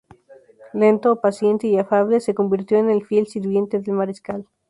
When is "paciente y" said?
1.21-1.77